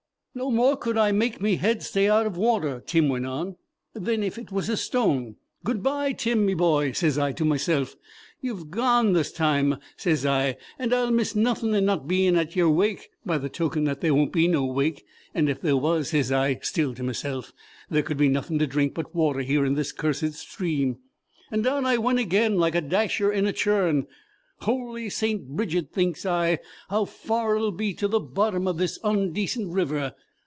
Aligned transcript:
"No 0.33 0.49
more 0.49 0.77
could 0.77 0.97
I 0.97 1.11
make 1.11 1.41
me 1.41 1.57
head 1.57 1.83
stay 1.83 2.07
out 2.09 2.25
of 2.25 2.37
water," 2.37 2.81
Tim 2.87 3.09
went 3.09 3.25
on, 3.25 3.57
"than 3.93 4.23
if 4.23 4.37
it 4.37 4.49
was 4.49 4.69
a 4.69 4.77
stone. 4.77 5.35
'Good 5.65 5.83
by, 5.83 6.13
Tim, 6.13 6.45
me 6.45 6.53
boy,' 6.53 6.93
sez 6.93 7.17
I 7.17 7.33
to 7.33 7.43
meself. 7.43 7.97
'Ye're 8.39 8.63
gone 8.63 9.11
this 9.11 9.33
time,' 9.33 9.75
sez 9.97 10.25
I, 10.25 10.55
'and 10.79 10.93
I'll 10.93 11.11
miss 11.11 11.35
nothing 11.35 11.73
in 11.73 11.83
not 11.83 12.07
being 12.07 12.37
at 12.37 12.55
yer 12.55 12.69
wake, 12.69 13.09
by 13.25 13.37
the 13.39 13.49
token 13.49 13.83
that 13.83 13.99
there 13.99 14.15
won't 14.15 14.31
be 14.31 14.47
no 14.47 14.63
wake; 14.63 15.03
and 15.35 15.49
ef 15.49 15.59
there 15.59 15.75
was,' 15.75 16.11
sez 16.11 16.31
I, 16.31 16.59
still 16.61 16.93
to 16.95 17.03
meself, 17.03 17.51
'there 17.89 18.03
could 18.03 18.15
be 18.17 18.29
nothing 18.29 18.57
to 18.59 18.67
drink 18.67 18.93
but 18.93 19.13
water 19.13 19.41
here 19.41 19.65
in 19.65 19.73
this 19.75 19.91
cursed 19.91 20.35
stream.' 20.35 20.99
And 21.51 21.61
down 21.61 21.85
I 21.85 21.97
went 21.97 22.19
again, 22.19 22.55
like 22.55 22.73
a 22.75 22.79
dasher 22.79 23.33
in 23.33 23.47
a 23.47 23.51
churn. 23.51 24.07
'Holy 24.65 25.09
St. 25.09 25.47
Bridget,' 25.47 25.91
thinks 25.91 26.23
I, 26.23 26.59
'how 26.89 27.03
far 27.05 27.57
'll 27.59 27.69
it 27.69 27.77
be 27.77 27.95
to 27.95 28.07
the 28.07 28.19
bottom 28.19 28.67
of 28.67 28.77
this 28.77 28.99
ondecent 29.03 29.73
river. 29.73 30.13